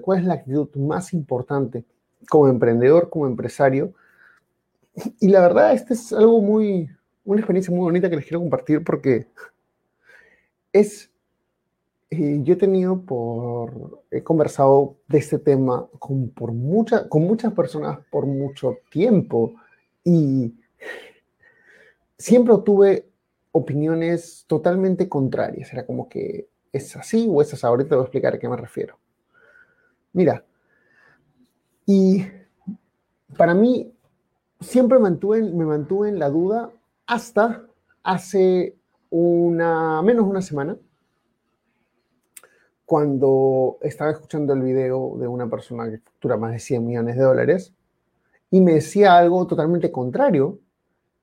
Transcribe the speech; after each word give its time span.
¿Cuál 0.00 0.20
es 0.20 0.24
la 0.24 0.34
actitud 0.34 0.68
más 0.76 1.12
importante 1.12 1.84
como 2.28 2.48
emprendedor, 2.48 3.10
como 3.10 3.26
empresario? 3.26 3.94
Y 5.20 5.28
la 5.28 5.40
verdad, 5.40 5.72
esta 5.72 5.94
es 5.94 6.12
algo 6.12 6.40
muy, 6.40 6.88
una 7.24 7.40
experiencia 7.40 7.74
muy 7.74 7.82
bonita 7.82 8.08
que 8.08 8.16
les 8.16 8.24
quiero 8.24 8.40
compartir 8.40 8.84
porque 8.84 9.26
es, 10.72 11.10
eh, 12.10 12.40
yo 12.42 12.54
he 12.54 12.56
tenido 12.56 13.00
por, 13.00 14.02
he 14.10 14.22
conversado 14.22 14.96
de 15.08 15.18
este 15.18 15.38
tema 15.38 15.88
con, 15.98 16.30
por 16.30 16.52
mucha, 16.52 17.08
con 17.08 17.22
muchas 17.22 17.52
personas 17.52 17.98
por 18.10 18.26
mucho 18.26 18.78
tiempo 18.90 19.54
y 20.04 20.54
siempre 22.18 22.54
tuve 22.64 23.08
opiniones 23.52 24.44
totalmente 24.46 25.08
contrarias. 25.08 25.72
Era 25.72 25.86
como 25.86 26.08
que 26.08 26.48
es 26.72 26.96
así 26.96 27.26
o 27.30 27.40
es 27.40 27.52
así. 27.54 27.66
Ahorita 27.66 27.90
te 27.90 27.94
voy 27.94 28.02
a 28.02 28.06
explicar 28.06 28.34
a 28.34 28.38
qué 28.38 28.48
me 28.48 28.56
refiero. 28.56 28.98
Mira, 30.14 30.44
y 31.84 32.24
para 33.36 33.52
mí 33.52 33.92
siempre 34.60 34.98
mantuve, 34.98 35.42
me 35.42 35.66
mantuve 35.66 36.08
en 36.08 36.18
la 36.18 36.30
duda 36.30 36.70
hasta 37.06 37.66
hace 38.02 38.76
una, 39.10 40.00
menos 40.02 40.26
una 40.26 40.40
semana, 40.40 40.76
cuando 42.86 43.78
estaba 43.80 44.12
escuchando 44.12 44.52
el 44.52 44.62
video 44.62 45.16
de 45.18 45.26
una 45.26 45.48
persona 45.48 45.90
que 45.90 45.98
factura 45.98 46.36
más 46.36 46.52
de 46.52 46.58
100 46.60 46.86
millones 46.86 47.16
de 47.16 47.22
dólares 47.22 47.74
y 48.50 48.60
me 48.60 48.74
decía 48.74 49.16
algo 49.16 49.46
totalmente 49.46 49.90
contrario 49.90 50.60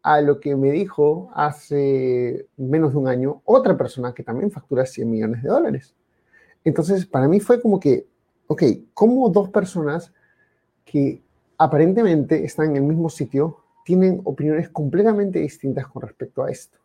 a 0.03 0.19
lo 0.19 0.39
que 0.39 0.56
me 0.56 0.72
dijo 0.72 1.30
hace 1.34 2.47
menos 2.58 2.92
de 2.92 2.97
un 2.97 3.08
año 3.08 3.42
otra 3.45 3.78
persona 3.78 4.14
que 4.14 4.23
también 4.23 4.52
factura 4.52 4.86
100 4.86 5.09
millones 5.09 5.44
de 5.44 5.50
dólares. 5.50 5.95
Entonces, 6.64 7.06
para 7.06 7.28
mí 7.28 7.39
fue 7.39 7.62
como 7.62 7.80
que, 7.80 8.08
ok, 8.52 8.63
¿cómo 8.94 9.30
dos 9.30 9.49
personas 9.49 10.11
que 10.83 11.21
aparentemente 11.57 12.44
están 12.44 12.71
en 12.71 12.75
el 12.77 12.83
mismo 12.83 13.09
sitio 13.09 13.59
tienen 13.85 14.19
opiniones 14.25 14.67
completamente 14.69 15.39
distintas 15.39 15.88
con 15.88 16.02
respecto 16.02 16.44
a 16.44 16.52
esto? 16.52 16.77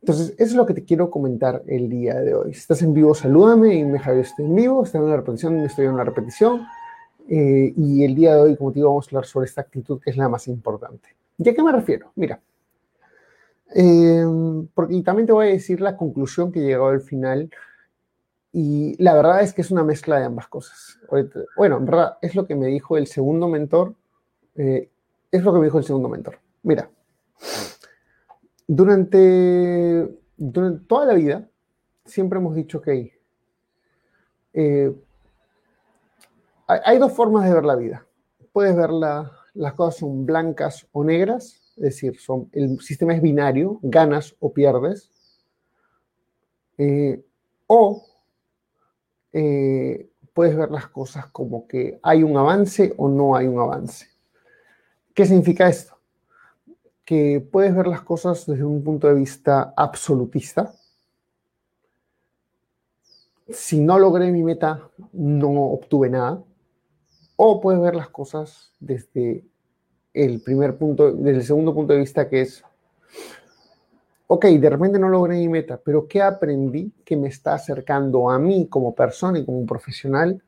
Entonces, 0.00 0.34
eso 0.38 0.50
es 0.50 0.54
lo 0.54 0.64
que 0.64 0.74
te 0.74 0.84
quiero 0.84 1.10
comentar 1.10 1.64
el 1.66 1.88
día 1.88 2.20
de 2.20 2.34
hoy. 2.34 2.54
Si 2.54 2.60
estás 2.60 2.82
en 2.82 2.94
vivo, 2.94 3.16
salúdame 3.16 3.74
y 3.74 3.84
me 3.84 3.98
Javier 3.98 4.26
estoy 4.26 4.46
en 4.46 4.54
vivo, 4.54 4.84
estoy 4.84 5.00
en 5.00 5.06
una 5.06 5.16
repetición, 5.16 5.58
estoy 5.58 5.86
en 5.86 5.94
una 5.94 6.04
repetición. 6.04 6.66
Eh, 7.28 7.74
y 7.76 8.04
el 8.04 8.14
día 8.14 8.36
de 8.36 8.40
hoy, 8.42 8.56
como 8.56 8.70
te 8.70 8.76
digo, 8.76 8.90
vamos 8.90 9.06
a 9.06 9.10
hablar 9.10 9.26
sobre 9.26 9.46
esta 9.46 9.62
actitud 9.62 10.00
que 10.00 10.10
es 10.10 10.16
la 10.16 10.28
más 10.28 10.46
importante. 10.46 11.08
¿Y 11.36 11.48
a 11.48 11.52
qué 11.52 11.62
me 11.64 11.72
refiero? 11.72 12.12
Mira, 12.14 12.40
eh, 13.74 14.24
porque, 14.72 14.94
y 14.94 15.02
también 15.02 15.26
te 15.26 15.32
voy 15.32 15.48
a 15.48 15.50
decir 15.50 15.80
la 15.80 15.96
conclusión 15.96 16.52
que 16.52 16.60
llegó 16.60 16.86
al 16.86 17.00
final 17.00 17.50
y 18.60 19.00
la 19.00 19.14
verdad 19.14 19.40
es 19.42 19.54
que 19.54 19.60
es 19.60 19.70
una 19.70 19.84
mezcla 19.84 20.18
de 20.18 20.24
ambas 20.24 20.48
cosas. 20.48 20.98
Bueno, 21.56 21.76
en 21.76 21.84
verdad 21.84 22.18
es 22.20 22.34
lo 22.34 22.44
que 22.44 22.56
me 22.56 22.66
dijo 22.66 22.96
el 22.96 23.06
segundo 23.06 23.46
mentor. 23.46 23.94
Eh, 24.56 24.90
es 25.30 25.44
lo 25.44 25.52
que 25.52 25.60
me 25.60 25.66
dijo 25.66 25.78
el 25.78 25.84
segundo 25.84 26.08
mentor. 26.08 26.40
Mira, 26.64 26.90
durante, 28.66 30.12
toda 30.88 31.06
la 31.06 31.14
vida 31.14 31.48
siempre 32.04 32.40
hemos 32.40 32.56
dicho 32.56 32.82
que 32.82 33.20
eh, 34.54 34.92
hay, 36.66 36.80
hay, 36.84 36.98
dos 36.98 37.12
formas 37.12 37.44
de 37.44 37.54
ver 37.54 37.64
la 37.64 37.76
vida. 37.76 38.04
Puedes 38.52 38.74
ver 38.74 38.90
la, 38.90 39.30
las 39.54 39.74
cosas 39.74 40.00
son 40.00 40.26
blancas 40.26 40.84
o 40.90 41.04
negras, 41.04 41.62
es 41.76 41.82
decir, 41.82 42.18
son, 42.18 42.48
el 42.50 42.80
sistema 42.80 43.14
es 43.14 43.22
binario, 43.22 43.78
ganas 43.82 44.34
o 44.40 44.52
pierdes. 44.52 45.12
Eh, 46.76 47.24
o 47.68 48.07
eh, 49.32 50.08
puedes 50.32 50.56
ver 50.56 50.70
las 50.70 50.86
cosas 50.88 51.26
como 51.26 51.66
que 51.66 51.98
hay 52.02 52.22
un 52.22 52.36
avance 52.36 52.94
o 52.96 53.08
no 53.08 53.34
hay 53.34 53.46
un 53.46 53.58
avance. 53.58 54.06
¿Qué 55.14 55.26
significa 55.26 55.68
esto? 55.68 55.98
Que 57.04 57.40
puedes 57.40 57.74
ver 57.74 57.86
las 57.86 58.02
cosas 58.02 58.46
desde 58.46 58.64
un 58.64 58.84
punto 58.84 59.08
de 59.08 59.14
vista 59.14 59.74
absolutista. 59.76 60.72
Si 63.48 63.80
no 63.80 63.98
logré 63.98 64.30
mi 64.30 64.42
meta, 64.42 64.88
no 65.12 65.48
obtuve 65.72 66.10
nada. 66.10 66.42
O 67.34 67.60
puedes 67.60 67.80
ver 67.80 67.96
las 67.96 68.10
cosas 68.10 68.72
desde 68.78 69.44
el 70.14 70.40
primer 70.40 70.76
punto, 70.76 71.12
desde 71.12 71.38
el 71.38 71.44
segundo 71.44 71.74
punto 71.74 71.94
de 71.94 72.00
vista 72.00 72.28
que 72.28 72.42
es, 72.42 72.62
ok, 74.28 74.44
de 74.44 74.70
repente 74.70 74.98
no 74.98 75.08
logré 75.08 75.36
mi 75.36 75.48
meta, 75.48 75.80
pero 75.82 76.06
¿qué 76.06 76.22
aprendí 76.22 76.92
que 77.04 77.16
me 77.16 77.28
está 77.28 77.54
acercando 77.54 78.30
a 78.30 78.38
mí 78.38 78.68
como 78.68 78.94
persona 78.94 79.38
y 79.38 79.44
como 79.44 79.66
profesional 79.66 80.42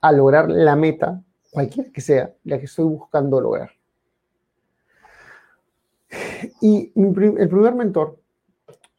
a 0.00 0.12
lograr 0.12 0.50
la 0.50 0.76
meta, 0.76 1.22
cualquiera 1.50 1.90
que 1.90 2.00
sea, 2.00 2.34
la 2.44 2.58
que 2.58 2.66
estoy 2.66 2.84
buscando 2.84 3.40
lograr? 3.40 3.70
Y 6.60 6.92
el 6.96 7.48
primer 7.48 7.74
mentor 7.74 8.18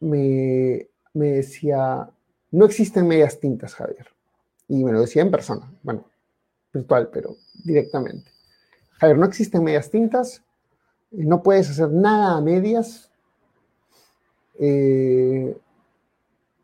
me, 0.00 0.88
me 1.12 1.32
decía, 1.32 2.08
no 2.50 2.64
existen 2.64 3.06
medias 3.06 3.38
tintas, 3.38 3.74
Javier. 3.74 4.06
Y 4.66 4.82
me 4.82 4.92
lo 4.92 5.02
decía 5.02 5.22
en 5.22 5.30
persona, 5.30 5.70
bueno, 5.82 6.06
virtual, 6.72 7.10
pero 7.12 7.36
directamente. 7.64 8.30
Javier, 8.92 9.18
no 9.18 9.26
existen 9.26 9.62
medias 9.62 9.90
tintas, 9.90 10.42
no 11.10 11.42
puedes 11.42 11.68
hacer 11.68 11.90
nada 11.90 12.36
a 12.36 12.40
medias, 12.40 13.09
eh, 14.62 15.56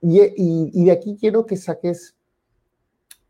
y, 0.02 0.84
de 0.84 0.92
aquí 0.92 1.16
quiero 1.18 1.46
que 1.46 1.56
saques, 1.56 2.14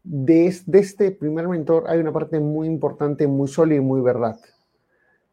de, 0.02 0.46
este 0.46 1.12
primer 1.12 1.48
mentor 1.48 1.84
hay 1.88 2.00
una 2.00 2.12
parte 2.12 2.40
muy 2.40 2.66
importante, 2.66 3.26
muy 3.26 3.48
sólida 3.48 3.78
y 3.78 3.80
muy 3.80 4.00
verdad. 4.00 4.38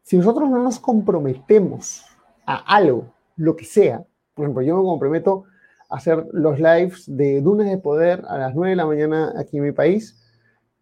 Si 0.02 0.16
nosotros 0.16 0.48
no 0.48 0.62
nos 0.62 0.78
comprometemos 0.78 2.04
a 2.46 2.56
algo, 2.76 3.12
lo 3.36 3.56
que 3.56 3.64
sea, 3.64 4.04
por 4.34 4.44
ejemplo, 4.44 4.62
yo 4.62 4.76
me 4.76 4.82
comprometo 4.84 5.44
a 5.90 5.96
hacer 5.96 6.26
los 6.32 6.58
lives 6.58 7.04
de 7.06 7.40
Dunes 7.40 7.68
de 7.68 7.78
Poder 7.78 8.24
a 8.28 8.38
las 8.38 8.54
9 8.54 8.70
de 8.70 8.76
la 8.76 8.86
mañana 8.86 9.32
aquí 9.36 9.58
en 9.58 9.64
mi 9.64 9.72
país, 9.72 10.20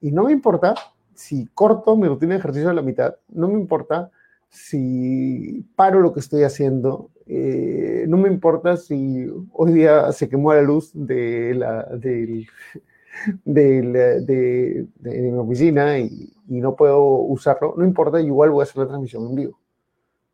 y 0.01 0.13
no 0.13 0.25
me 0.25 0.33
importa 0.33 0.75
si 1.15 1.47
corto 1.55 1.97
mi 1.97 2.07
rutina 2.09 2.35
de 2.35 2.41
ejercicio 2.41 2.69
a 2.69 2.75
la 2.75 2.83
mitad, 2.83 3.17
no 3.29 3.49
me 3.49 3.55
importa 3.55 4.11
si 4.53 5.67
paro 5.77 6.01
lo 6.01 6.13
que 6.13 6.21
estoy 6.21 6.43
haciendo, 6.43 7.11
eh, 7.27 8.05
no 8.07 8.19
me 8.19 8.29
importa 8.29 8.77
si 8.77 9.27
hoy 9.51 9.73
día 9.73 10.13
se 10.13 10.29
quemó 10.29 10.53
la 10.53 10.61
luz 10.61 10.91
de, 10.93 11.55
la, 11.55 11.85
de, 11.95 12.47
de, 13.47 14.87
mi 15.05 15.39
oficina 15.39 15.99
y, 15.99 16.35
no 16.47 16.77
puedo 16.77 17.03
usarlo, 17.03 17.75
no 17.79 17.85
importa, 17.85 18.21
igual 18.21 18.51
voy 18.51 18.61
a 18.61 18.65
hacer 18.65 18.77
la 18.77 18.89
transmisión 18.89 19.27
en 19.27 19.35
vivo. 19.35 19.59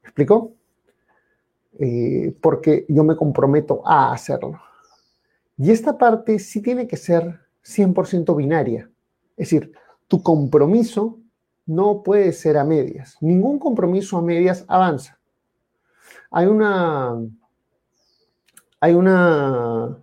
¿Me 0.02 0.08
explico? 0.08 0.52
Eh, 1.78 2.34
porque 2.40 2.86
yo 2.88 3.04
me 3.04 3.14
comprometo 3.14 3.86
a 3.86 4.12
hacerlo. 4.12 4.60
Y 5.56 5.70
esta 5.70 5.96
parte 5.96 6.40
sí 6.40 6.60
tiene 6.60 6.88
que 6.88 6.96
ser 6.96 7.38
100% 7.64 8.34
binaria. 8.34 8.90
Es 9.36 9.50
decir, 9.50 9.72
tu 10.08 10.24
compromiso 10.24 11.17
no 11.68 12.02
puede 12.02 12.32
ser 12.32 12.56
a 12.56 12.64
medias. 12.64 13.18
Ningún 13.20 13.58
compromiso 13.58 14.16
a 14.16 14.22
medias 14.22 14.64
avanza. 14.68 15.18
Hay 16.30 16.46
una. 16.46 17.14
Hay 18.80 18.94
una. 18.94 19.98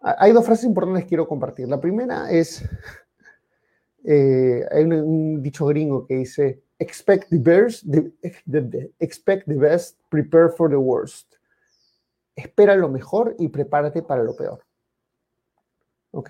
Hay 0.00 0.32
dos 0.32 0.46
frases 0.46 0.64
importantes 0.64 1.04
que 1.04 1.10
quiero 1.10 1.28
compartir. 1.28 1.68
La 1.68 1.80
primera 1.80 2.30
es. 2.30 2.64
Eh, 4.06 4.62
hay 4.70 4.84
un, 4.84 5.42
dicho 5.42 5.64
gringo 5.64 6.06
que 6.06 6.16
dice: 6.16 6.62
expect 6.78 7.30
the, 7.30 7.38
best, 7.38 7.86
expect 9.00 9.46
the 9.46 9.56
best, 9.56 9.98
prepare 10.10 10.50
for 10.50 10.68
the 10.68 10.76
worst. 10.76 11.32
Espera 12.36 12.76
lo 12.76 12.90
mejor 12.90 13.34
y 13.38 13.48
prepárate 13.48 14.02
para 14.02 14.22
lo 14.22 14.36
peor. 14.36 14.62
¿Ok? 16.10 16.28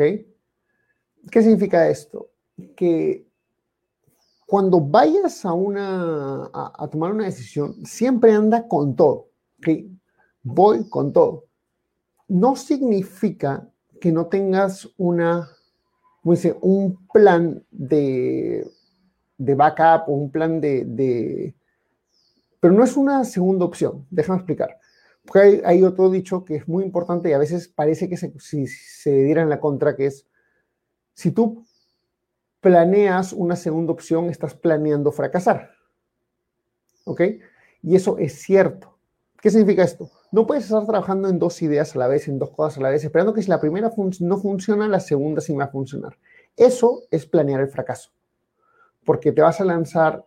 ¿Qué 1.32 1.42
significa 1.42 1.88
esto? 1.88 2.30
Que 2.76 3.26
cuando 4.54 4.80
vayas 4.80 5.44
a, 5.44 5.52
una, 5.52 6.48
a, 6.54 6.88
tomar 6.88 7.10
una 7.10 7.24
decisión, 7.24 7.84
siempre 7.84 8.30
anda 8.30 8.68
con 8.68 8.94
todo. 8.94 9.30
¿okay? 9.58 9.90
Voy 10.44 10.88
con 10.88 11.12
todo. 11.12 11.46
No 12.28 12.54
significa 12.54 13.68
que 14.00 14.12
no 14.12 14.26
tengas 14.26 14.88
una 14.96 15.48
como 16.22 16.36
dice, 16.36 16.56
un 16.60 17.04
plan 17.12 17.64
de, 17.72 18.64
de 19.38 19.54
backup 19.56 20.08
o 20.08 20.12
un 20.12 20.30
plan 20.30 20.60
de, 20.60 20.84
de, 20.84 21.56
Pero 22.60 22.74
no 22.74 22.84
es 22.84 22.96
una 22.96 23.24
segunda 23.24 23.64
opción, 23.64 24.06
déjame 24.08 24.38
explicar. 24.38 24.78
Porque 25.24 25.62
hay, 25.64 25.82
otro 25.82 26.10
dicho 26.10 26.44
que 26.44 26.54
es 26.54 26.68
muy 26.68 26.84
importante 26.84 27.28
y 27.28 27.32
a 27.32 27.38
veces 27.38 27.66
parece 27.66 28.08
que 28.08 28.16
se, 28.16 28.32
si 28.38 28.68
se 28.68 29.10
diera 29.24 29.42
en 29.42 29.48
la 29.48 29.58
contra, 29.58 29.96
que 29.96 30.06
es, 30.06 30.28
si 31.12 31.32
tú 31.32 31.66
planeas 32.64 33.34
una 33.34 33.56
segunda 33.56 33.92
opción, 33.92 34.30
estás 34.30 34.54
planeando 34.54 35.12
fracasar. 35.12 35.72
¿Ok? 37.04 37.20
Y 37.82 37.94
eso 37.94 38.16
es 38.16 38.40
cierto. 38.40 38.96
¿Qué 39.42 39.50
significa 39.50 39.82
esto? 39.82 40.10
No 40.32 40.46
puedes 40.46 40.64
estar 40.64 40.86
trabajando 40.86 41.28
en 41.28 41.38
dos 41.38 41.60
ideas 41.60 41.94
a 41.94 41.98
la 41.98 42.08
vez, 42.08 42.26
en 42.26 42.38
dos 42.38 42.52
cosas 42.52 42.78
a 42.78 42.80
la 42.80 42.88
vez, 42.88 43.04
esperando 43.04 43.34
que 43.34 43.42
si 43.42 43.50
la 43.50 43.60
primera 43.60 43.92
no 44.20 44.38
funciona, 44.38 44.88
la 44.88 45.00
segunda 45.00 45.42
sí 45.42 45.54
va 45.54 45.64
a 45.64 45.68
funcionar. 45.68 46.16
Eso 46.56 47.02
es 47.10 47.26
planear 47.26 47.60
el 47.60 47.68
fracaso. 47.68 48.10
Porque 49.04 49.30
te 49.30 49.42
vas 49.42 49.60
a 49.60 49.66
lanzar, 49.66 50.24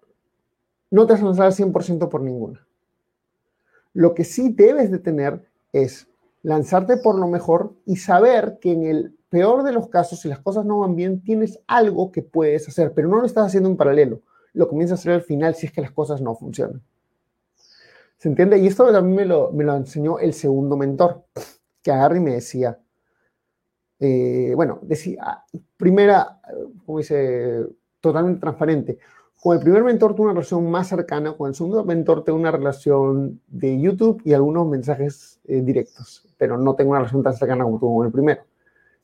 no 0.92 1.08
te 1.08 1.14
vas 1.14 1.24
a 1.24 1.26
lanzar 1.26 1.48
al 1.48 1.54
100% 1.54 2.08
por 2.08 2.22
ninguna. 2.22 2.68
Lo 3.94 4.14
que 4.14 4.26
sí 4.26 4.54
debes 4.54 4.92
de 4.92 5.00
tener 5.00 5.50
es 5.74 6.08
lanzarte 6.44 6.98
por 6.98 7.18
lo 7.18 7.28
mejor 7.28 7.74
y 7.88 7.96
saber 7.96 8.60
que 8.62 8.74
en 8.74 8.84
el 8.84 9.17
peor 9.30 9.64
de 9.64 9.72
los 9.72 9.90
casos, 9.90 10.20
si 10.22 10.28
las 10.28 10.40
cosas 10.40 10.66
no 10.66 10.80
van 10.80 10.96
bien, 10.96 11.24
tienes 11.24 11.60
algo 11.68 12.12
que 12.12 12.22
puedes 12.22 12.68
hacer, 12.68 12.94
pero 12.94 13.08
no 13.08 13.18
lo 13.18 13.26
estás 13.26 13.48
haciendo 13.48 13.70
en 13.70 13.78
paralelo. 13.78 14.22
Lo 14.54 14.68
comienzas 14.68 15.00
a 15.00 15.02
hacer 15.02 15.14
al 15.14 15.22
final 15.22 15.56
si 15.56 15.68
es 15.68 15.72
que 15.72 15.82
las 15.82 15.92
cosas 15.92 16.22
no 16.22 16.36
funcionan. 16.36 16.82
¿Se 18.18 18.30
entiende? 18.30 18.58
Y 18.58 18.68
esto 18.68 18.92
también 18.92 19.16
me 19.16 19.26
lo, 19.26 19.52
me 19.52 19.64
lo 19.64 19.76
enseñó 19.76 20.18
el 20.20 20.34
segundo 20.34 20.76
mentor, 20.76 21.26
que 21.84 21.92
agarra 21.92 22.18
y 22.18 22.22
me 22.22 22.34
decía, 22.34 22.80
eh, 24.00 24.54
bueno, 24.56 24.80
decía, 24.82 25.44
primera, 25.76 26.40
como 26.86 27.00
dice, 27.00 27.66
totalmente 28.00 28.40
transparente. 28.40 29.00
Con 29.42 29.56
el 29.56 29.64
primer 29.64 29.84
mentor 29.84 30.16
tuve 30.16 30.26
una 30.26 30.34
relación 30.34 30.70
más 30.70 30.88
cercana, 30.88 31.34
con 31.34 31.50
el 31.50 31.56
segundo 31.56 31.84
mentor 31.86 32.24
tengo 32.24 32.40
una 32.40 32.52
relación 32.52 33.40
de 33.48 33.80
YouTube 33.80 34.22
y 34.26 34.34
algunos 34.34 34.68
mensajes 34.68 35.40
eh, 35.46 35.62
directos, 35.62 36.28
pero 36.38 36.58
no 36.58 36.76
tengo 36.76 36.92
una 36.92 37.00
relación 37.00 37.22
tan 37.22 37.36
cercana 37.36 37.64
como 37.64 37.80
tuve 37.80 37.96
con 37.98 38.06
el 38.08 38.12
primero. 38.12 38.42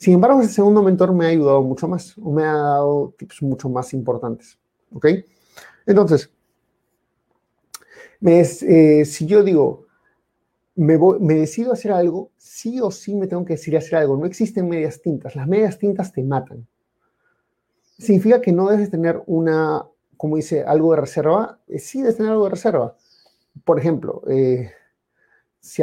Sin 0.03 0.15
embargo, 0.15 0.41
ese 0.41 0.55
segundo 0.55 0.83
mentor 0.83 1.13
me 1.13 1.25
ha 1.25 1.29
ayudado 1.29 1.61
mucho 1.61 1.87
más, 1.87 2.17
o 2.17 2.29
me 2.33 2.43
ha 2.43 2.51
dado 2.51 3.15
tips 3.17 3.41
mucho 3.41 3.69
más 3.69 3.93
importantes. 3.93 4.59
¿Ok? 4.91 5.05
Entonces, 5.85 6.29
eh, 8.21 9.05
si 9.05 9.25
yo 9.25 9.43
digo, 9.43 9.85
me, 10.75 10.99
me, 11.21 11.35
decido 11.35 11.71
hacer 11.71 11.93
algo, 11.93 12.31
sí 12.35 12.81
o 12.81 12.91
sí 12.91 13.15
me 13.15 13.27
tengo 13.27 13.45
que 13.45 13.53
decir 13.53 13.77
hacer 13.77 13.95
algo. 13.95 14.17
No 14.17 14.25
existen 14.25 14.67
medias 14.67 15.01
tintas. 15.01 15.37
Las 15.37 15.47
medias 15.47 15.79
tintas 15.79 16.11
te 16.11 16.21
matan. 16.21 16.67
Significa 17.97 18.41
que 18.41 18.51
no 18.51 18.67
debes 18.67 18.91
tener 18.91 19.23
una, 19.25 19.85
como 20.17 20.35
dice, 20.35 20.65
algo 20.65 20.91
de 20.91 20.99
reserva. 20.99 21.61
Eh, 21.69 21.79
sí 21.79 22.01
debes 22.01 22.17
tener 22.17 22.33
algo 22.33 22.43
de 22.43 22.49
reserva. 22.49 22.97
Por 23.63 23.79
ejemplo, 23.79 24.21
eh, 24.27 24.69
si, 25.61 25.81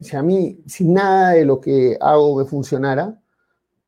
si, 0.00 0.16
a, 0.16 0.22
mí, 0.22 0.60
si 0.66 0.84
nada 0.84 1.30
de 1.30 1.44
lo 1.44 1.60
que 1.60 1.96
hago 2.00 2.36
me 2.36 2.44
funcionara, 2.44 3.18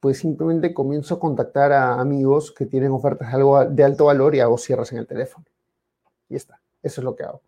pues 0.01 0.19
simplemente 0.19 0.73
comienzo 0.73 1.15
a 1.15 1.21
contactar 1.21 1.73
a 1.73 2.01
amigos 2.01 2.53
que 2.53 2.67
tienen 2.67 2.91
ofertas 2.91 3.31
de, 3.71 3.85
alto 3.85 4.07
valor 4.07 4.35
y 4.35 4.41
hago 4.41 4.57
cierres 4.57 4.91
en 4.93 4.99
el 4.99 5.07
teléfono. 5.07 5.45
Y 6.29 6.37
está. 6.37 6.61
Eso 6.83 7.01
es 7.03 7.05
lo 7.05 7.15
que 7.15 7.25
hago. 7.25 7.43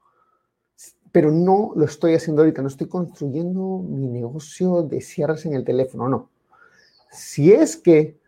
Pero 1.11 1.31
no 1.31 1.73
lo 1.75 1.85
estoy 1.87 2.15
haciendo 2.15 2.43
ahorita. 2.43 2.61
No 2.61 2.69
estoy 2.69 2.89
construyendo 2.89 3.79
mi 3.79 4.07
negocio 4.07 4.83
de 4.83 5.01
cierres 5.01 5.47
en 5.47 5.55
el 5.55 5.65
teléfono. 5.65 6.09
No. 6.09 6.31
Si 7.11 7.53
es 7.53 7.77
que 7.77 8.19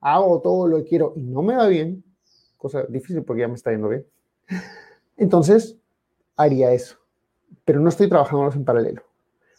hago 0.00 0.40
todo 0.40 0.66
lo 0.66 0.78
que 0.78 0.84
quiero 0.84 1.14
y 1.16 1.22
no 1.22 1.42
me 1.42 1.56
va 1.56 1.66
bien, 1.66 2.04
cosa 2.56 2.82
difícil 2.88 3.22
porque 3.24 3.42
ya 3.42 3.48
me 3.48 3.54
está 3.54 3.70
yendo 3.70 3.88
bien, 3.88 4.06
entonces 5.16 5.78
haría 6.36 6.72
eso. 6.72 6.96
Pero 7.64 7.80
no 7.80 7.88
estoy 7.88 8.08
trabajando 8.08 8.50
en 8.52 8.64
paralelo. 8.64 9.09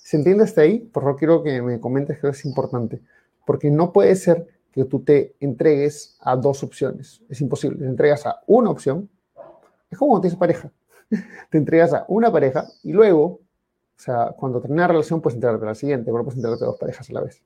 ¿Se 0.03 0.17
entiende 0.17 0.43
hasta 0.43 0.61
ahí? 0.61 0.79
Por 0.79 1.03
favor, 1.03 1.17
quiero 1.17 1.43
que 1.43 1.61
me 1.61 1.79
comentes 1.79 2.19
que 2.19 2.29
es 2.29 2.45
importante. 2.45 3.01
Porque 3.45 3.69
no 3.69 3.91
puede 3.91 4.15
ser 4.15 4.47
que 4.71 4.85
tú 4.85 5.01
te 5.01 5.35
entregues 5.39 6.17
a 6.21 6.35
dos 6.35 6.63
opciones. 6.63 7.21
Es 7.29 7.41
imposible. 7.41 7.79
Te 7.79 7.85
entregas 7.85 8.25
a 8.25 8.41
una 8.47 8.69
opción 8.69 9.09
es 9.91 9.97
como 9.97 10.11
cuando 10.11 10.21
tienes 10.21 10.39
pareja. 10.39 10.71
Te 11.49 11.57
entregas 11.57 11.93
a 11.93 12.05
una 12.07 12.31
pareja 12.31 12.65
y 12.83 12.93
luego, 12.93 13.25
o 13.25 13.39
sea, 13.97 14.33
cuando 14.37 14.61
termina 14.61 14.83
la 14.83 14.87
relación, 14.87 15.21
puedes 15.21 15.35
entregarte 15.35 15.65
a 15.65 15.69
la 15.69 15.75
siguiente, 15.75 16.11
pero 16.11 16.23
puedes 16.23 16.37
entregarte 16.37 16.63
a 16.63 16.67
dos 16.67 16.79
parejas 16.79 17.09
a 17.09 17.13
la 17.13 17.21
vez. 17.21 17.43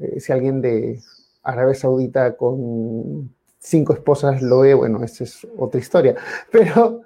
Eh, 0.00 0.18
si 0.18 0.32
alguien 0.32 0.60
de 0.60 1.00
Arabia 1.44 1.74
Saudita 1.74 2.36
con 2.36 3.32
cinco 3.58 3.92
esposas 3.94 4.42
lo 4.42 4.60
ve, 4.60 4.74
bueno, 4.74 5.02
esa 5.04 5.22
es 5.22 5.46
otra 5.56 5.80
historia. 5.80 6.16
Pero 6.50 7.02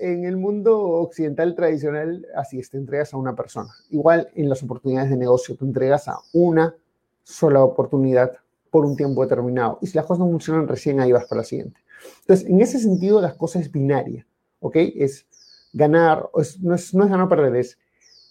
en 0.00 0.24
el 0.24 0.36
mundo 0.36 0.78
occidental 0.78 1.54
tradicional, 1.54 2.26
así 2.34 2.58
es, 2.58 2.70
te 2.70 2.78
entregas 2.78 3.12
a 3.14 3.16
una 3.16 3.34
persona. 3.34 3.70
Igual 3.90 4.28
en 4.34 4.48
las 4.48 4.62
oportunidades 4.62 5.10
de 5.10 5.16
negocio, 5.16 5.56
te 5.56 5.64
entregas 5.64 6.08
a 6.08 6.18
una 6.32 6.74
sola 7.22 7.62
oportunidad 7.62 8.32
por 8.70 8.84
un 8.84 8.96
tiempo 8.96 9.22
determinado. 9.22 9.78
Y 9.82 9.86
si 9.86 9.96
las 9.96 10.06
cosas 10.06 10.20
no 10.20 10.30
funcionan, 10.30 10.68
recién 10.68 11.00
ahí 11.00 11.12
vas 11.12 11.26
para 11.26 11.42
la 11.42 11.44
siguiente. 11.44 11.80
Entonces, 12.22 12.48
en 12.48 12.60
ese 12.60 12.78
sentido, 12.78 13.20
las 13.20 13.34
cosas 13.34 13.62
es 13.62 13.72
binaria, 13.72 14.26
¿ok? 14.60 14.76
Es 14.96 15.26
ganar, 15.72 16.30
no, 16.60 16.74
es, 16.74 16.94
no 16.94 17.04
es 17.04 17.10
ganar 17.10 17.26
o 17.26 17.28
perder, 17.28 17.56
es 17.56 17.78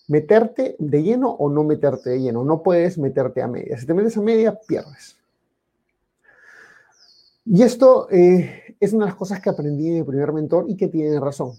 meterte 0.08 0.76
de 0.80 1.04
lleno 1.04 1.30
o 1.30 1.50
no 1.50 1.64
meterte 1.64 2.10
de 2.10 2.20
lleno. 2.20 2.44
No 2.44 2.64
puedes 2.64 2.98
meterte 2.98 3.42
a 3.42 3.48
media. 3.48 3.78
Si 3.78 3.86
te 3.86 3.94
metes 3.94 4.18
a 4.18 4.22
media, 4.22 4.60
pierdes. 4.68 5.19
Y 7.52 7.64
esto 7.64 8.08
eh, 8.12 8.76
es 8.80 8.94
una 8.94 9.06
de 9.06 9.10
las 9.10 9.18
cosas 9.18 9.42
que 9.42 9.50
aprendí 9.50 9.90
de 9.90 10.02
mi 10.02 10.04
primer 10.04 10.32
mentor 10.32 10.66
y 10.68 10.78
que 10.78 10.88
tiene 10.88 11.20
razón. 11.20 11.54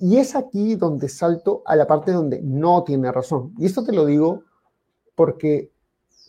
Y 0.00 0.16
es 0.16 0.34
aquí 0.34 0.74
donde 0.74 1.08
salto 1.08 1.62
a 1.64 1.76
la 1.76 1.86
parte 1.86 2.10
donde 2.10 2.42
no 2.42 2.82
tiene 2.82 3.12
razón. 3.12 3.54
Y 3.58 3.66
esto 3.66 3.84
te 3.84 3.92
lo 3.92 4.06
digo 4.06 4.42
porque 5.14 5.70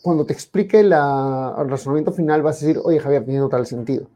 cuando 0.02 0.24
te 0.24 0.34
explique 0.34 0.78
el 0.78 0.90
razonamiento 0.92 2.12
final 2.12 2.42
vas 2.42 2.62
a 2.62 2.66
decir, 2.66 2.80
oye 2.84 3.00
Javier, 3.00 3.24
tiene 3.24 3.40
total 3.40 3.66
sentido. 3.66 4.06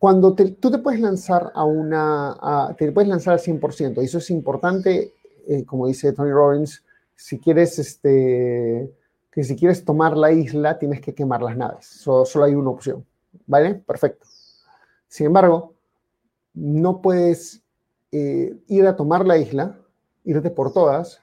Cuando 0.00 0.34
tú 0.34 0.68
te 0.68 0.78
puedes 0.78 0.98
lanzar 0.98 1.52
a 1.54 1.64
una, 1.64 2.74
te 2.76 2.90
puedes 2.90 3.08
lanzar 3.08 3.34
al 3.34 3.40
100%, 3.40 4.02
y 4.02 4.06
eso 4.06 4.18
es 4.18 4.30
importante, 4.30 5.14
eh, 5.46 5.64
como 5.64 5.86
dice 5.86 6.12
Tony 6.12 6.32
Robbins, 6.32 6.82
si 7.14 7.38
quieres, 7.38 7.78
este, 7.78 8.92
que 9.32 9.42
si 9.42 9.56
quieres 9.56 9.84
tomar 9.84 10.16
la 10.16 10.30
isla, 10.30 10.78
tienes 10.78 11.00
que 11.00 11.14
quemar 11.14 11.42
las 11.42 11.56
naves. 11.56 11.86
solo 11.86 12.44
hay 12.44 12.54
una 12.54 12.70
opción, 12.70 13.04
¿vale? 13.46 13.74
Perfecto. 13.74 14.26
Sin 15.08 15.26
embargo, 15.26 15.74
no 16.54 17.00
puedes 17.00 17.62
eh, 18.12 18.56
ir 18.68 18.86
a 18.86 18.94
tomar 18.94 19.26
la 19.26 19.38
isla, 19.38 19.78
irte 20.24 20.50
por 20.50 20.72
todas, 20.72 21.20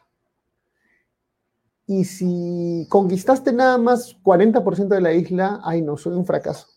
y 1.86 2.04
si 2.04 2.86
conquistaste 2.90 3.54
nada 3.54 3.78
más 3.78 4.16
40% 4.24 4.88
de 4.88 5.02
la 5.02 5.14
isla, 5.14 5.62
ay 5.64 5.82
no, 5.82 5.98
soy 5.98 6.14
un 6.14 6.26
fracaso. 6.26 6.68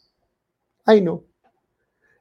Ay 0.84 1.02
no, 1.02 1.24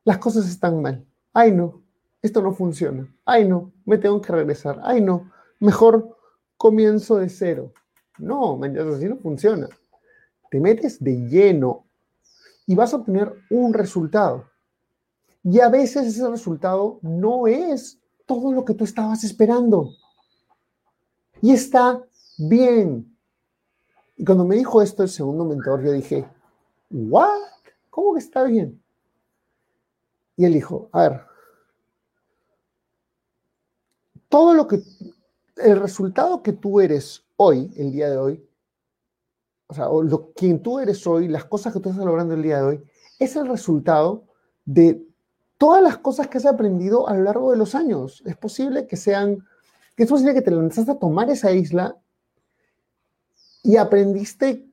las 0.03 0.17
cosas 0.17 0.47
están 0.49 0.81
mal. 0.81 1.05
Ay, 1.33 1.51
no, 1.51 1.83
esto 2.21 2.41
no 2.41 2.53
funciona. 2.53 3.07
Ay, 3.25 3.47
no, 3.47 3.71
me 3.85 3.97
tengo 3.97 4.19
que 4.21 4.33
regresar. 4.33 4.79
Ay, 4.83 5.01
no, 5.01 5.31
mejor 5.59 6.17
comienzo 6.57 7.17
de 7.17 7.29
cero. 7.29 7.71
No, 8.17 8.59
así 8.63 9.05
no 9.05 9.17
funciona. 9.17 9.67
Te 10.49 10.59
metes 10.59 11.01
de 11.03 11.15
lleno 11.27 11.85
y 12.65 12.75
vas 12.75 12.93
a 12.93 12.97
obtener 12.97 13.33
un 13.49 13.73
resultado. 13.73 14.45
Y 15.43 15.59
a 15.59 15.69
veces 15.69 16.07
ese 16.07 16.27
resultado 16.29 16.99
no 17.01 17.47
es 17.47 17.99
todo 18.25 18.51
lo 18.51 18.63
que 18.63 18.73
tú 18.73 18.83
estabas 18.83 19.23
esperando. 19.23 19.89
Y 21.41 21.51
está 21.51 22.03
bien. 22.37 23.15
Y 24.17 24.25
cuando 24.25 24.45
me 24.45 24.55
dijo 24.55 24.81
esto 24.81 25.03
el 25.03 25.09
segundo 25.09 25.45
mentor, 25.45 25.83
yo 25.83 25.91
dije, 25.91 26.27
¿what? 26.91 27.27
¿Cómo 27.89 28.13
que 28.13 28.19
está 28.19 28.43
bien? 28.43 28.81
Y 30.37 30.45
él 30.45 30.53
dijo, 30.53 30.89
a 30.91 31.01
ver, 31.01 31.21
todo 34.29 34.53
lo 34.53 34.67
que, 34.67 34.81
el 35.63 35.79
resultado 35.79 36.41
que 36.43 36.53
tú 36.53 36.79
eres 36.79 37.23
hoy, 37.37 37.71
el 37.77 37.91
día 37.91 38.09
de 38.09 38.17
hoy, 38.17 38.47
o 39.67 39.73
sea, 39.73 39.85
lo, 39.85 40.31
quien 40.33 40.61
tú 40.61 40.79
eres 40.79 41.05
hoy, 41.07 41.27
las 41.27 41.45
cosas 41.45 41.73
que 41.73 41.79
tú 41.79 41.89
estás 41.89 42.05
logrando 42.05 42.33
el 42.33 42.43
día 42.43 42.57
de 42.57 42.63
hoy, 42.63 42.83
es 43.19 43.35
el 43.35 43.47
resultado 43.47 44.25
de 44.65 45.05
todas 45.57 45.81
las 45.81 45.97
cosas 45.97 46.27
que 46.27 46.37
has 46.37 46.45
aprendido 46.45 47.07
a 47.07 47.15
lo 47.15 47.23
largo 47.23 47.51
de 47.51 47.57
los 47.57 47.75
años. 47.75 48.21
Es 48.25 48.35
posible 48.35 48.87
que 48.87 48.97
sean, 48.97 49.45
que 49.95 50.03
es 50.03 50.09
posible 50.09 50.33
que 50.33 50.41
te 50.41 50.51
lanzaste 50.51 50.91
a 50.91 50.99
tomar 50.99 51.29
esa 51.29 51.51
isla 51.51 51.95
y 53.63 53.77
aprendiste 53.77 54.71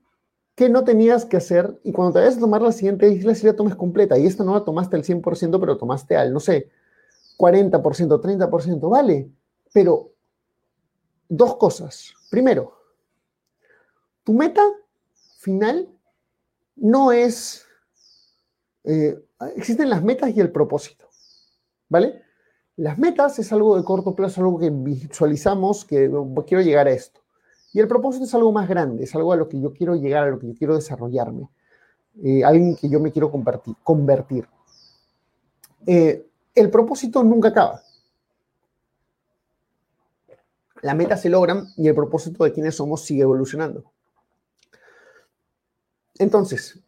¿Qué 0.59 0.69
no 0.69 0.83
tenías 0.83 1.25
que 1.25 1.37
hacer? 1.37 1.79
Y 1.85 1.93
cuando 1.93 2.15
te 2.15 2.19
vayas 2.19 2.37
a 2.37 2.41
tomar 2.41 2.61
la 2.61 2.73
siguiente 2.73 3.09
isla, 3.09 3.33
si 3.37 3.47
la 3.47 3.55
tomes 3.55 3.77
completa. 3.77 4.19
Y 4.19 4.27
esta 4.27 4.43
no 4.43 4.55
la 4.55 4.65
tomaste 4.65 4.97
al 4.97 5.05
100%, 5.05 5.61
pero 5.61 5.79
tomaste 5.79 6.17
al, 6.17 6.33
no 6.33 6.41
sé, 6.41 6.69
40%, 7.37 7.81
30%, 7.81 8.91
vale. 8.91 9.31
Pero 9.73 10.11
dos 11.29 11.57
cosas. 11.57 12.15
Primero, 12.31 12.73
tu 14.25 14.33
meta 14.33 14.63
final 15.39 15.89
no 16.77 17.13
es... 17.13 17.65
Eh, 18.85 19.19
existen 19.57 19.91
las 19.91 20.03
metas 20.03 20.31
y 20.35 20.41
el 20.41 20.51
propósito, 20.51 21.09
¿vale? 21.89 22.23
Las 22.77 22.97
metas 22.97 23.39
es 23.39 23.53
algo 23.53 23.77
de 23.77 23.85
corto 23.85 24.15
plazo, 24.15 24.41
algo 24.41 24.59
que 24.59 24.71
visualizamos, 24.71 25.85
que 25.85 26.11
quiero 26.47 26.63
llegar 26.63 26.87
a 26.87 26.93
esto. 26.93 27.21
Y 27.73 27.81
el 27.81 27.89
propósito 27.89 28.25
es 28.25 28.35
algo 28.35 28.53
más 28.53 28.69
grande, 28.69 29.05
es 29.05 29.15
algo 29.15 29.33
a 29.33 29.37
lo 29.37 29.49
que 29.49 29.61
yo 29.61 29.73
quiero 29.73 29.95
llegar, 29.97 30.25
a 30.25 30.31
lo 30.31 30.39
que 30.39 30.47
yo 30.47 30.55
quiero 30.55 30.75
desarrollarme, 30.75 31.51
eh, 32.23 32.45
alguien 32.45 32.77
que 32.77 32.89
yo 32.89 33.01
me 33.01 33.13
quiero 33.13 33.31
convertir. 33.31 34.49
Eh, 35.87 36.27
el 36.55 36.71
propósito 36.71 37.23
nunca 37.23 37.49
acaba. 37.49 37.83
La 40.83 40.95
meta 40.95 41.17
se 41.17 41.29
logran 41.29 41.69
y 41.77 41.89
el 41.89 41.95
propósito 41.95 42.45
de 42.45 42.53
quienes 42.53 42.77
somos 42.77 43.05
sigue 43.05 43.23
evolucionando. 43.23 43.93
Entonces, 46.19 46.81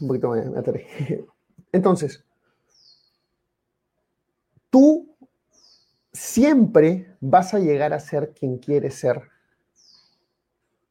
un 0.00 0.08
poquito 0.08 0.30
me, 0.30 0.58
aterré. 0.58 1.26
Entonces, 1.72 2.24
tú 4.70 5.14
siempre 6.12 7.16
vas 7.20 7.54
a 7.54 7.58
llegar 7.58 7.92
a 7.92 8.00
ser 8.00 8.32
quien 8.32 8.58
quieres 8.58 8.94
ser, 8.94 9.22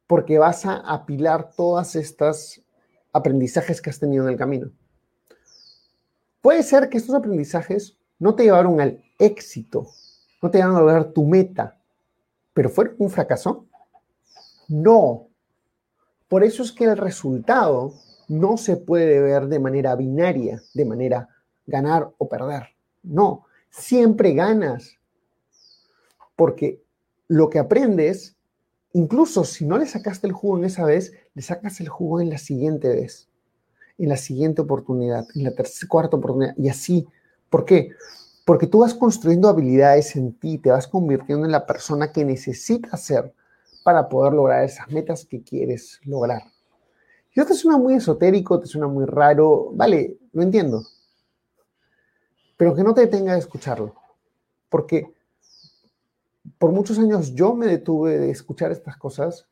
porque 0.06 0.38
vas 0.38 0.66
a 0.66 0.76
apilar 0.76 1.50
todas 1.54 1.94
estas 1.96 2.62
aprendizajes 3.12 3.80
que 3.80 3.90
has 3.90 3.98
tenido 3.98 4.24
en 4.24 4.30
el 4.30 4.38
camino. 4.38 4.70
Puede 6.40 6.62
ser 6.62 6.88
que 6.88 6.98
estos 6.98 7.14
aprendizajes 7.14 7.98
no 8.18 8.34
te 8.34 8.44
llevaron 8.44 8.80
al 8.80 9.02
éxito, 9.18 9.88
no 10.40 10.50
te 10.50 10.58
llevaron 10.58 10.76
a 10.76 10.80
lograr 10.80 11.12
tu 11.12 11.24
meta, 11.24 11.78
pero 12.54 12.70
fueron 12.70 12.96
un 12.98 13.10
fracaso. 13.10 13.66
No. 14.68 15.28
Por 16.28 16.44
eso 16.44 16.62
es 16.62 16.72
que 16.72 16.84
el 16.84 16.96
resultado 16.96 17.94
no 18.28 18.56
se 18.56 18.76
puede 18.76 19.20
ver 19.20 19.48
de 19.48 19.58
manera 19.58 19.96
binaria, 19.96 20.62
de 20.74 20.84
manera 20.84 21.28
ganar 21.66 22.10
o 22.18 22.28
perder. 22.28 22.68
No, 23.02 23.46
siempre 23.70 24.34
ganas. 24.34 24.98
Porque 26.36 26.82
lo 27.26 27.48
que 27.50 27.58
aprendes, 27.58 28.36
incluso 28.92 29.44
si 29.44 29.64
no 29.66 29.78
le 29.78 29.86
sacaste 29.86 30.26
el 30.26 30.32
jugo 30.32 30.58
en 30.58 30.64
esa 30.64 30.84
vez, 30.84 31.12
le 31.34 31.42
sacas 31.42 31.80
el 31.80 31.88
jugo 31.88 32.20
en 32.20 32.30
la 32.30 32.38
siguiente 32.38 32.88
vez, 32.88 33.28
en 33.96 34.08
la 34.08 34.16
siguiente 34.16 34.62
oportunidad, 34.62 35.26
en 35.34 35.44
la 35.44 35.54
tercera, 35.54 35.88
cuarta 35.88 36.16
oportunidad, 36.16 36.54
y 36.56 36.68
así. 36.68 37.06
¿Por 37.50 37.64
qué? 37.64 37.92
Porque 38.48 38.66
tú 38.66 38.78
vas 38.78 38.94
construyendo 38.94 39.46
habilidades 39.46 40.16
en 40.16 40.32
ti, 40.32 40.56
te 40.56 40.70
vas 40.70 40.88
convirtiendo 40.88 41.44
en 41.44 41.52
la 41.52 41.66
persona 41.66 42.12
que 42.12 42.24
necesitas 42.24 43.02
ser 43.02 43.34
para 43.84 44.08
poder 44.08 44.32
lograr 44.32 44.64
esas 44.64 44.90
metas 44.90 45.26
que 45.26 45.42
quieres 45.42 46.00
lograr. 46.06 46.44
Y 47.34 47.40
esto 47.40 47.52
te 47.52 47.58
suena 47.58 47.76
muy 47.76 47.92
esotérico, 47.92 48.58
te 48.58 48.64
suena 48.64 48.86
muy 48.86 49.04
raro, 49.04 49.70
vale, 49.74 50.16
lo 50.32 50.40
entiendo, 50.40 50.82
pero 52.56 52.74
que 52.74 52.82
no 52.82 52.94
te 52.94 53.02
detenga 53.02 53.34
de 53.34 53.40
escucharlo. 53.40 53.94
Porque 54.70 55.12
por 56.56 56.72
muchos 56.72 56.98
años 56.98 57.34
yo 57.34 57.54
me 57.54 57.66
detuve 57.66 58.18
de 58.18 58.30
escuchar 58.30 58.72
estas 58.72 58.96
cosas 58.96 59.46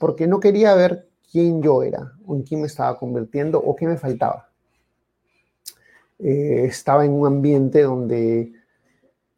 porque 0.00 0.26
no 0.26 0.40
quería 0.40 0.74
ver 0.74 1.08
quién 1.30 1.62
yo 1.62 1.84
era 1.84 2.10
o 2.26 2.34
en 2.34 2.42
quién 2.42 2.60
me 2.60 2.66
estaba 2.66 2.98
convirtiendo 2.98 3.60
o 3.60 3.76
qué 3.76 3.86
me 3.86 3.98
faltaba. 3.98 4.50
Eh, 6.18 6.64
estaba 6.66 7.04
en 7.04 7.12
un 7.12 7.26
ambiente 7.26 7.82
donde 7.82 8.52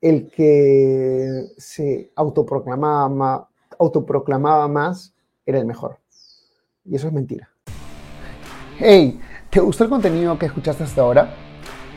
el 0.00 0.30
que 0.30 1.46
se 1.56 2.12
autoproclamaba, 2.14 3.48
autoproclamaba 3.78 4.68
más 4.68 5.14
era 5.44 5.58
el 5.58 5.66
mejor. 5.66 5.98
Y 6.84 6.96
eso 6.96 7.08
es 7.08 7.12
mentira. 7.12 7.48
Hey, 8.78 9.20
¿te 9.50 9.60
gustó 9.60 9.84
el 9.84 9.90
contenido 9.90 10.38
que 10.38 10.46
escuchaste 10.46 10.84
hasta 10.84 11.00
ahora? 11.00 11.34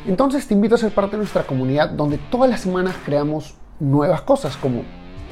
Entonces 0.08 0.48
te 0.48 0.54
invito 0.54 0.76
a 0.76 0.78
ser 0.78 0.94
parte 0.94 1.12
de 1.12 1.18
nuestra 1.18 1.46
comunidad 1.46 1.90
donde 1.90 2.18
todas 2.32 2.50
las 2.50 2.62
semanas 2.62 2.96
creamos 3.06 3.58
nuevas 3.80 4.22
cosas 4.22 4.56
como 4.58 4.84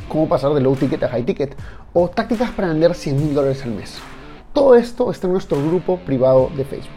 cómo 0.08 0.28
pasar 0.28 0.54
de 0.54 0.62
low 0.62 0.76
ticket 0.76 1.04
a 1.04 1.10
high 1.10 1.24
ticket 1.24 1.56
o 1.94 2.10
tácticas 2.10 2.52
para 2.52 2.70
vender 2.70 2.94
100 2.94 3.16
mil 3.16 3.34
dólares 3.34 3.64
al 3.64 3.72
mes. 3.72 3.98
Todo 4.54 4.76
esto 4.76 5.12
está 5.12 5.28
en 5.28 5.34
nuestro 5.34 5.58
grupo 5.66 6.00
privado 6.00 6.50
de 6.56 6.66
Facebook. 6.66 6.97